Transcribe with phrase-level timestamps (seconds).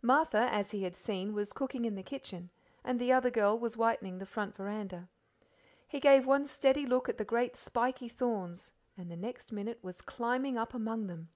[0.00, 2.48] Martha, as he had seen, was cooking in the kitchen,
[2.82, 5.10] and the other girl was whitening the front veranda.
[5.86, 10.00] He gave one steady look at the great spiky thorns, and the next minute was
[10.00, 11.28] climbing up among them.